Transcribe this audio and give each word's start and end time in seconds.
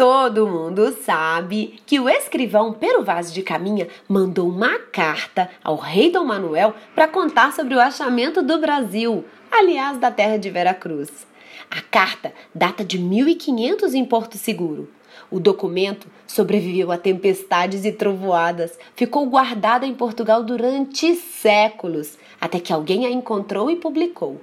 Todo 0.00 0.48
mundo 0.48 0.96
sabe 1.02 1.78
que 1.84 2.00
o 2.00 2.08
escrivão 2.08 2.72
Pero 2.72 3.04
Vaz 3.04 3.30
de 3.34 3.42
Caminha 3.42 3.86
mandou 4.08 4.48
uma 4.48 4.78
carta 4.78 5.50
ao 5.62 5.76
rei 5.76 6.10
Dom 6.10 6.24
Manuel 6.24 6.74
para 6.94 7.06
contar 7.06 7.52
sobre 7.52 7.74
o 7.74 7.80
achamento 7.80 8.42
do 8.42 8.58
Brasil, 8.58 9.26
aliás, 9.52 9.98
da 9.98 10.10
terra 10.10 10.38
de 10.38 10.48
Veracruz. 10.48 11.26
A 11.70 11.82
carta 11.82 12.32
data 12.54 12.82
de 12.82 12.98
1500 12.98 13.92
em 13.92 14.02
Porto 14.06 14.38
Seguro. 14.38 14.88
O 15.30 15.38
documento 15.38 16.08
sobreviveu 16.26 16.90
a 16.90 16.96
tempestades 16.96 17.84
e 17.84 17.92
trovoadas, 17.92 18.78
ficou 18.96 19.26
guardada 19.26 19.84
em 19.84 19.92
Portugal 19.92 20.42
durante 20.42 21.14
séculos, 21.14 22.16
até 22.40 22.58
que 22.58 22.72
alguém 22.72 23.04
a 23.04 23.10
encontrou 23.10 23.70
e 23.70 23.76
publicou. 23.76 24.40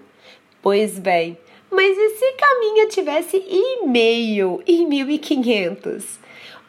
Pois 0.61 0.99
bem, 0.99 1.35
mas 1.70 1.97
e 1.97 2.09
se 2.18 2.31
Caminha 2.34 2.88
tivesse 2.88 3.43
e-mail 3.47 4.61
em 4.66 4.88
1500? 4.88 6.20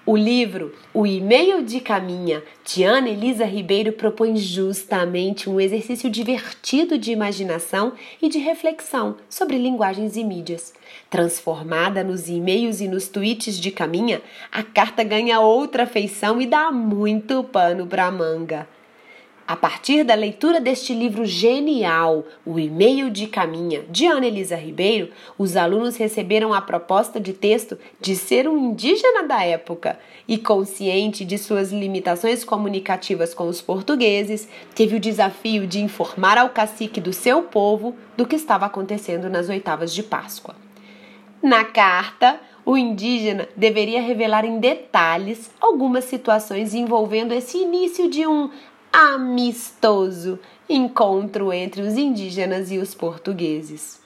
O 0.04 0.16
livro 0.16 0.74
O 0.94 1.06
E-mail 1.06 1.62
de 1.62 1.80
Caminha, 1.80 2.42
de 2.64 2.82
Ana 2.82 3.10
Elisa 3.10 3.44
Ribeiro, 3.44 3.92
propõe 3.92 4.38
justamente 4.38 5.50
um 5.50 5.60
exercício 5.60 6.08
divertido 6.08 6.96
de 6.96 7.12
imaginação 7.12 7.92
e 8.22 8.28
de 8.30 8.38
reflexão 8.38 9.16
sobre 9.28 9.58
linguagens 9.58 10.16
e 10.16 10.24
mídias. 10.24 10.72
Transformada 11.10 12.02
nos 12.02 12.26
e-mails 12.26 12.80
e 12.80 12.88
nos 12.88 13.06
tweets 13.08 13.60
de 13.60 13.70
Caminha, 13.70 14.22
a 14.50 14.62
carta 14.62 15.04
ganha 15.04 15.40
outra 15.40 15.86
feição 15.86 16.40
e 16.40 16.46
dá 16.46 16.72
muito 16.72 17.44
pano 17.44 17.86
para 17.86 18.10
manga. 18.10 18.66
A 19.48 19.56
partir 19.56 20.04
da 20.04 20.14
leitura 20.14 20.60
deste 20.60 20.92
livro 20.92 21.24
genial, 21.24 22.22
O 22.44 22.58
E-mail 22.58 23.08
de 23.08 23.26
Caminha, 23.26 23.82
de 23.88 24.04
Ana 24.04 24.26
Elisa 24.26 24.54
Ribeiro, 24.54 25.08
os 25.38 25.56
alunos 25.56 25.96
receberam 25.96 26.52
a 26.52 26.60
proposta 26.60 27.18
de 27.18 27.32
texto 27.32 27.78
de 27.98 28.14
ser 28.14 28.46
um 28.46 28.58
indígena 28.58 29.22
da 29.22 29.42
época 29.42 29.98
e, 30.28 30.36
consciente 30.36 31.24
de 31.24 31.38
suas 31.38 31.72
limitações 31.72 32.44
comunicativas 32.44 33.32
com 33.32 33.48
os 33.48 33.62
portugueses, 33.62 34.46
teve 34.74 34.96
o 34.96 35.00
desafio 35.00 35.66
de 35.66 35.80
informar 35.80 36.36
ao 36.36 36.50
cacique 36.50 37.00
do 37.00 37.14
seu 37.14 37.40
povo 37.40 37.96
do 38.18 38.26
que 38.26 38.36
estava 38.36 38.66
acontecendo 38.66 39.30
nas 39.30 39.48
oitavas 39.48 39.94
de 39.94 40.02
Páscoa. 40.02 40.54
Na 41.42 41.64
carta, 41.64 42.38
o 42.66 42.76
indígena 42.76 43.48
deveria 43.56 44.02
revelar 44.02 44.44
em 44.44 44.60
detalhes 44.60 45.50
algumas 45.58 46.04
situações 46.04 46.74
envolvendo 46.74 47.32
esse 47.32 47.56
início 47.56 48.10
de 48.10 48.26
um 48.26 48.50
amistoso 48.92 50.38
encontro 50.68 51.52
entre 51.52 51.82
os 51.82 51.96
indígenas 51.96 52.70
e 52.70 52.78
os 52.78 52.94
portugueses. 52.94 54.00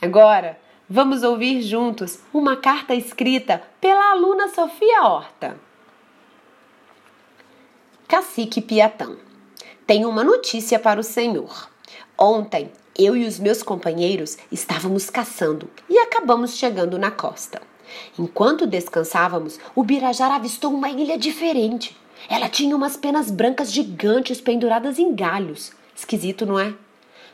Agora, 0.00 0.58
vamos 0.88 1.22
ouvir 1.22 1.62
juntos 1.62 2.20
uma 2.32 2.56
carta 2.56 2.94
escrita 2.94 3.62
pela 3.80 4.12
aluna 4.12 4.48
Sofia 4.48 5.02
Horta. 5.02 5.56
Cacique 8.06 8.60
Piatã. 8.60 9.16
Tenho 9.86 10.08
uma 10.08 10.22
notícia 10.22 10.78
para 10.78 11.00
o 11.00 11.02
senhor. 11.02 11.68
Ontem, 12.16 12.70
eu 12.96 13.16
e 13.16 13.26
os 13.26 13.38
meus 13.38 13.62
companheiros 13.62 14.38
estávamos 14.52 15.10
caçando 15.10 15.68
e 15.88 15.98
acabamos 15.98 16.56
chegando 16.56 16.98
na 16.98 17.10
costa. 17.10 17.60
Enquanto 18.18 18.66
descansávamos, 18.66 19.58
o 19.74 19.82
Birajara 19.82 20.36
avistou 20.36 20.72
uma 20.72 20.88
ilha 20.88 21.18
diferente. 21.18 21.96
Ela 22.28 22.48
tinha 22.48 22.74
umas 22.74 22.96
penas 22.96 23.30
brancas 23.30 23.72
gigantes 23.72 24.40
penduradas 24.40 24.98
em 24.98 25.14
galhos. 25.14 25.72
Esquisito, 25.94 26.46
não 26.46 26.58
é? 26.58 26.74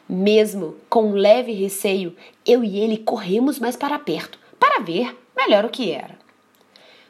Mesmo 0.08 0.76
com 0.88 1.10
um 1.10 1.14
leve 1.14 1.52
receio, 1.52 2.16
eu 2.44 2.64
e 2.64 2.78
ele 2.80 2.98
corremos 2.98 3.58
mais 3.58 3.76
para 3.76 3.98
perto, 3.98 4.38
para 4.58 4.82
ver 4.82 5.16
melhor 5.36 5.64
o 5.64 5.70
que 5.70 5.90
era. 5.90 6.18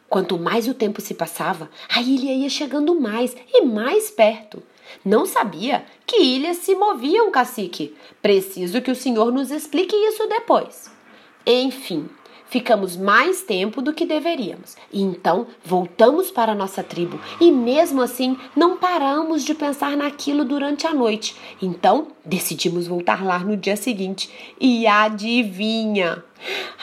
Quanto 0.08 0.38
mais 0.38 0.66
o 0.66 0.74
tempo 0.74 1.00
se 1.00 1.14
passava, 1.14 1.70
a 1.88 2.02
ilha 2.02 2.32
ia 2.32 2.48
chegando 2.48 3.00
mais 3.00 3.34
e 3.52 3.62
mais 3.64 4.10
perto. 4.10 4.62
Não 5.04 5.24
sabia 5.24 5.84
que 6.04 6.20
ilhas 6.20 6.58
se 6.58 6.74
moviam, 6.74 7.30
cacique. 7.30 7.94
Preciso 8.20 8.82
que 8.82 8.90
o 8.90 8.96
senhor 8.96 9.32
nos 9.32 9.50
explique 9.52 9.94
isso 9.94 10.26
depois. 10.26 10.90
Enfim, 11.46 12.08
ficamos 12.50 12.96
mais 12.96 13.42
tempo 13.42 13.80
do 13.80 13.94
que 13.94 14.04
deveríamos. 14.04 14.76
E 14.92 15.00
então 15.00 15.46
voltamos 15.64 16.30
para 16.30 16.54
nossa 16.54 16.82
tribo 16.82 17.18
e 17.40 17.50
mesmo 17.50 18.02
assim 18.02 18.36
não 18.54 18.76
paramos 18.76 19.44
de 19.44 19.54
pensar 19.54 19.96
naquilo 19.96 20.44
durante 20.44 20.86
a 20.86 20.92
noite. 20.92 21.34
Então 21.62 22.08
decidimos 22.24 22.86
voltar 22.86 23.24
lá 23.24 23.38
no 23.38 23.56
dia 23.56 23.76
seguinte. 23.76 24.30
E 24.60 24.86
adivinha? 24.86 26.22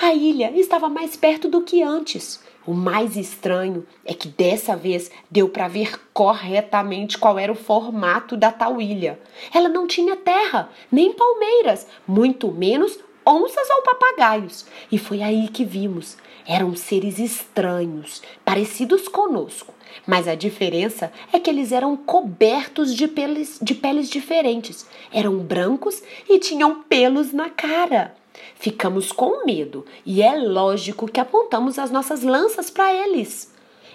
A 0.02 0.14
ilha 0.14 0.52
estava 0.58 0.88
mais 0.90 1.16
perto 1.16 1.50
do 1.50 1.62
que 1.62 1.84
antes. 1.84 2.40
O 2.68 2.74
mais 2.74 3.16
estranho 3.16 3.86
é 4.04 4.14
que 4.14 4.28
dessa 4.28 4.76
vez 4.76 5.10
deu 5.32 5.48
para 5.48 5.70
ver 5.70 5.98
corretamente 6.14 7.18
qual 7.18 7.40
era 7.40 7.50
o 7.50 7.56
formato 7.56 8.36
da 8.36 8.52
tal 8.52 8.82
ilha. 8.82 9.18
Ela 9.54 9.70
não 9.70 9.88
tinha 9.88 10.18
terra, 10.18 10.70
nem 10.92 11.14
palmeiras, 11.14 11.88
muito 12.06 12.52
menos 12.52 13.00
onças 13.28 13.70
ou 13.70 13.82
papagaios. 13.82 14.66
E 14.92 14.98
foi 14.98 15.22
aí 15.22 15.50
que 15.50 15.66
vimos. 15.66 16.18
Eram 16.48 16.76
seres 16.78 17.20
estranhos, 17.20 18.22
parecidos 18.46 19.10
conosco. 19.10 19.74
Mas 20.06 20.28
a 20.28 20.36
diferença 20.36 21.12
é 21.34 21.40
que 21.40 21.50
eles 21.50 21.74
eram 21.74 21.98
cobertos 21.98 22.96
de 22.96 23.08
peles, 23.08 23.60
de 23.62 23.76
peles 23.76 24.10
diferentes. 24.10 24.88
Eram 25.12 25.38
brancos 25.40 26.02
e 26.30 26.40
tinham 26.40 26.84
pelos 26.84 27.34
na 27.34 27.50
cara. 27.50 28.16
Ficamos 28.56 29.12
com 29.12 29.46
medo 29.46 29.86
e 30.06 30.22
é 30.22 30.36
lógico 30.36 31.08
que 31.08 31.20
apontamos 31.20 31.78
as 31.78 31.92
nossas 31.92 32.24
lanças 32.24 32.70
para 32.70 32.94
eles. 32.94 33.52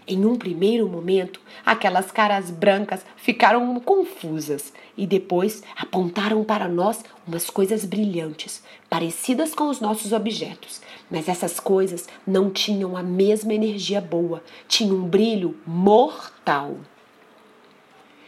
Em 0.07 0.25
um 0.27 0.37
primeiro 0.37 0.89
momento, 0.89 1.41
aquelas 1.65 2.11
caras 2.11 2.51
brancas 2.51 3.05
ficaram 3.17 3.79
confusas 3.79 4.73
e 4.97 5.07
depois 5.07 5.63
apontaram 5.77 6.43
para 6.43 6.67
nós 6.67 7.05
umas 7.27 7.49
coisas 7.49 7.85
brilhantes, 7.85 8.65
parecidas 8.91 9.55
com 9.55 9.69
os 9.69 9.81
nossos 9.81 10.13
objetos. 10.13 10.81
Mas 11.09 11.29
essas 11.29 11.61
coisas 11.61 12.09
não 12.27 12.51
tinham 12.51 12.97
a 12.97 13.03
mesma 13.03 13.55
energia 13.55 14.01
boa, 14.01 14.43
tinham 14.67 14.97
um 14.97 15.09
brilho 15.09 15.57
mortal. 15.65 16.77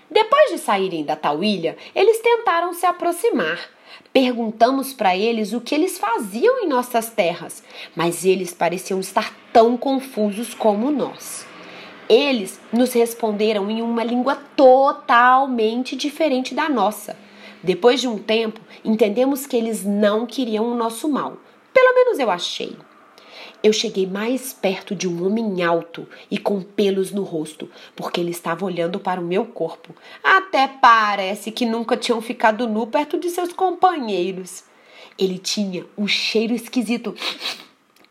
Depois 0.09 0.53
de 0.53 0.59
saírem 0.59 1.05
da 1.05 1.17
tal 1.17 1.43
ilha, 1.43 1.77
eles 1.93 2.21
tentaram 2.21 2.73
se 2.73 2.87
aproximar. 2.87 3.59
Perguntamos 4.13 4.93
para 4.93 5.17
eles 5.17 5.53
o 5.53 5.61
que 5.61 5.75
eles 5.75 5.99
faziam 5.99 6.61
em 6.61 6.69
nossas 6.69 7.11
terras, 7.11 7.65
mas 7.97 8.25
eles 8.25 8.55
pareciam 8.55 9.01
estar 9.01 9.35
tão 9.53 9.77
confusos 9.77 10.55
como 10.55 10.93
nós. 10.93 11.53
Eles 12.09 12.61
nos 12.73 12.93
responderam 12.93 13.71
em 13.71 13.81
uma 13.81 14.05
língua 14.05 14.37
totalmente 14.57 15.97
diferente 15.97 16.55
da 16.55 16.69
nossa. 16.69 17.17
Depois 17.63 18.01
de 18.01 18.07
um 18.07 18.19
tempo, 18.19 18.61
entendemos 18.85 19.47
que 19.47 19.57
eles 19.57 19.85
não 19.85 20.27
queriam 20.27 20.71
o 20.71 20.77
nosso 20.77 21.09
mal. 21.09 21.39
Pelo 21.73 21.95
menos 21.95 22.19
eu 22.19 22.31
achei. 22.31 22.77
Eu 23.63 23.73
cheguei 23.73 24.07
mais 24.07 24.53
perto 24.53 24.95
de 24.95 25.09
um 25.09 25.27
homem 25.27 25.63
alto 25.63 26.07
e 26.31 26.37
com 26.37 26.61
pelos 26.61 27.11
no 27.11 27.23
rosto, 27.23 27.71
porque 27.97 28.21
ele 28.21 28.31
estava 28.31 28.67
olhando 28.67 29.01
para 29.01 29.19
o 29.19 29.25
meu 29.25 29.47
corpo. 29.47 29.95
Até 30.23 30.69
parece 30.69 31.51
que 31.51 31.65
nunca 31.65 31.97
tinham 31.97 32.21
ficado 32.21 32.69
nu 32.69 32.87
perto 32.87 33.19
de 33.19 33.31
seus 33.31 33.55
companheiros. 33.55 34.65
Ele 35.19 35.39
tinha 35.39 35.87
um 35.97 36.07
cheiro 36.07 36.53
esquisito 36.53 37.15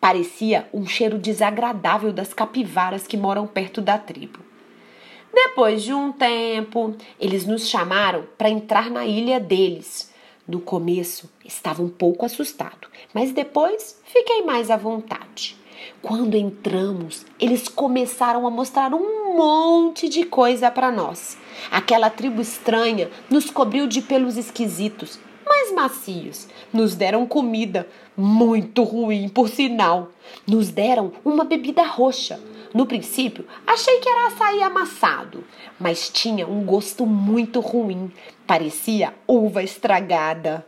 Parecia 0.04 0.68
um 0.74 0.86
cheiro 0.86 1.18
desagradável 1.18 2.12
das 2.12 2.34
capivaras 2.34 3.08
que 3.08 3.16
moram 3.16 3.48
perto 3.48 3.80
da 3.80 3.98
tribo. 3.98 4.40
Depois 5.34 5.82
de 5.82 5.94
um 5.94 6.12
tempo, 6.12 6.94
eles 7.18 7.46
nos 7.46 7.70
chamaram 7.70 8.26
para 8.38 8.50
entrar 8.50 8.92
na 8.92 9.06
ilha 9.06 9.40
deles. 9.40 10.12
No 10.46 10.60
começo 10.60 11.32
estava 11.46 11.82
um 11.82 11.88
pouco 11.88 12.26
assustado, 12.26 12.90
mas 13.14 13.32
depois 13.32 13.98
fiquei 14.04 14.42
mais 14.42 14.70
à 14.70 14.76
vontade. 14.76 15.56
Quando 16.02 16.36
entramos, 16.36 17.26
eles 17.40 17.70
começaram 17.70 18.46
a 18.46 18.52
mostrar 18.52 18.94
um 18.94 19.38
monte 19.38 20.10
de 20.10 20.26
coisa 20.26 20.70
para 20.70 20.92
nós. 20.92 21.38
Aquela 21.72 22.10
tribo 22.10 22.42
estranha 22.42 23.10
nos 23.30 23.50
cobriu 23.50 23.88
de 23.88 24.02
pelos 24.02 24.36
esquisitos, 24.36 25.18
mais 25.64 25.72
macios. 25.72 26.48
Nos 26.74 26.96
deram 26.96 27.26
comida, 27.26 27.88
muito 28.18 28.84
ruim, 28.84 29.30
por 29.30 29.48
sinal. 29.48 30.10
Nos 30.46 30.70
deram 30.70 31.14
uma 31.24 31.46
bebida 31.46 31.84
roxa. 31.84 32.40
No 32.74 32.88
princípio, 32.88 33.46
achei 33.68 34.00
que 34.00 34.10
era 34.10 34.28
açaí 34.28 34.64
amassado, 34.64 35.44
mas 35.80 36.10
tinha 36.10 36.48
um 36.48 36.66
gosto 36.66 37.06
muito 37.06 37.60
ruim. 37.60 38.12
Parecia 38.48 39.14
uva 39.28 39.62
estragada. 39.62 40.66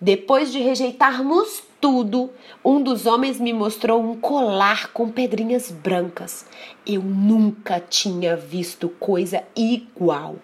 Depois 0.00 0.50
de 0.50 0.60
rejeitarmos 0.60 1.62
tudo, 1.80 2.30
um 2.64 2.82
dos 2.82 3.06
homens 3.06 3.38
me 3.38 3.52
mostrou 3.52 4.00
um 4.00 4.18
colar 4.18 4.92
com 4.92 5.10
pedrinhas 5.10 5.70
brancas. 5.70 6.46
Eu 6.86 7.02
nunca 7.02 7.78
tinha 7.78 8.34
visto 8.34 8.88
coisa 8.88 9.44
igual. 9.54 10.36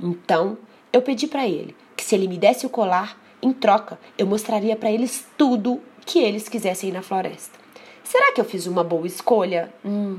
Então, 0.00 0.58
eu 0.92 1.00
pedi 1.00 1.28
para 1.28 1.46
ele 1.46 1.76
que 2.00 2.04
se 2.04 2.14
ele 2.14 2.26
me 2.26 2.38
desse 2.38 2.64
o 2.64 2.70
colar, 2.70 3.19
em 3.42 3.52
troca, 3.52 3.98
eu 4.18 4.26
mostraria 4.26 4.76
para 4.76 4.90
eles 4.90 5.26
tudo 5.36 5.80
que 6.04 6.18
eles 6.18 6.48
quisessem 6.48 6.92
na 6.92 7.02
floresta. 7.02 7.58
Será 8.02 8.32
que 8.32 8.40
eu 8.40 8.44
fiz 8.44 8.66
uma 8.66 8.82
boa 8.82 9.06
escolha? 9.06 9.72
Hum. 9.84 10.18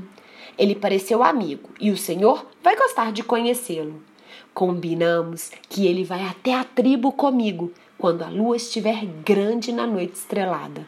Ele 0.58 0.74
pareceu 0.74 1.22
amigo 1.22 1.70
e 1.80 1.90
o 1.90 1.96
Senhor 1.96 2.46
vai 2.62 2.76
gostar 2.76 3.12
de 3.12 3.22
conhecê-lo. 3.22 4.02
Combinamos 4.54 5.50
que 5.68 5.86
ele 5.86 6.04
vai 6.04 6.26
até 6.26 6.54
a 6.54 6.64
tribo 6.64 7.12
comigo 7.12 7.72
quando 7.96 8.22
a 8.22 8.28
lua 8.28 8.56
estiver 8.56 9.04
grande 9.24 9.72
na 9.72 9.86
noite 9.86 10.14
estrelada. 10.14 10.86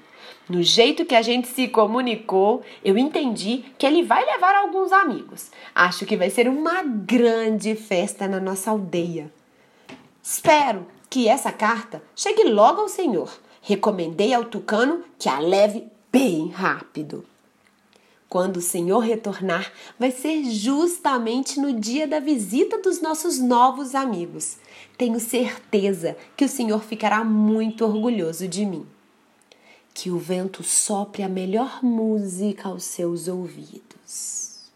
No 0.49 0.63
jeito 0.63 1.07
que 1.07 1.15
a 1.15 1.23
gente 1.23 1.49
se 1.49 1.69
comunicou, 1.69 2.63
eu 2.85 2.99
entendi 2.99 3.65
que 3.79 3.87
ele 3.87 4.03
vai 4.03 4.25
levar 4.25 4.55
alguns 4.55 4.93
amigos. 4.93 5.51
Acho 5.75 6.05
que 6.05 6.17
vai 6.17 6.29
ser 6.29 6.49
uma 6.49 6.83
grande 6.83 7.75
festa 7.75 8.29
na 8.29 8.41
nossa 8.41 8.71
aldeia. 8.71 9.33
Espero 10.23 10.87
que 11.15 11.29
essa 11.29 11.53
carta 11.53 12.03
chegue 12.17 12.43
logo 12.43 12.81
ao 12.81 12.89
Senhor. 12.89 13.33
Recomendei 13.63 14.35
ao 14.35 14.47
tucano 14.47 15.05
que 15.17 15.29
a 15.29 15.39
leve 15.39 15.87
bem 16.11 16.49
rápido. 16.49 17.25
Quando 18.29 18.57
o 18.57 18.61
Senhor 18.61 18.99
retornar, 18.99 19.73
vai 19.97 20.11
ser 20.11 20.43
justamente 20.51 21.61
no 21.61 21.73
dia 21.73 22.09
da 22.09 22.19
visita 22.19 22.81
dos 22.81 23.01
nossos 23.01 23.39
novos 23.39 23.95
amigos. 23.95 24.57
Tenho 24.99 25.21
certeza 25.21 26.17
que 26.37 26.47
o 26.47 26.49
Senhor 26.49 26.83
ficará 26.83 27.23
muito 27.23 27.85
orgulhoso 27.85 28.49
de 28.49 28.67
mim 28.67 28.85
que 29.95 30.11
o 30.11 30.19
vento 30.19 30.65
sopre 30.65 31.23
a 31.23 31.29
melhor 31.29 31.79
música 31.85 32.69
aos 32.69 32.83
seus 32.83 33.29
ouvidos. 33.29 34.73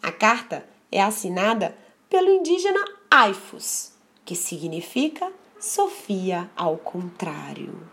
A 0.00 0.12
carta 0.12 0.64
é 0.92 1.02
assinada 1.02 1.76
pelo 2.08 2.30
indígena 2.30 2.78
Aifus, 3.10 3.93
que 4.24 4.34
significa 4.34 5.32
Sofia 5.58 6.50
ao 6.56 6.76
contrário. 6.76 7.88